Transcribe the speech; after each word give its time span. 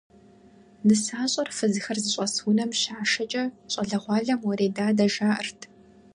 Нысащӏэр 0.85 1.49
фызхэр 1.57 1.97
зыщӏэс 2.03 2.33
унэм 2.47 2.71
щашэкӏэ, 2.81 3.43
щӏалэгъуалэм 3.71 4.39
уэредадэ 4.43 5.05
жаӏэрт. 5.13 5.59